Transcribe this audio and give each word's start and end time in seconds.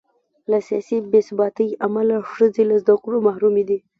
له 0.51 0.59
سیاسي 0.67 0.97
بې 1.11 1.21
ثباتۍ 1.27 1.69
امله 1.85 2.17
ښځې 2.33 2.63
له 2.69 2.75
زده 2.83 2.95
کړو 3.03 3.17
محرومې 3.27 3.63
دي. 3.69 3.77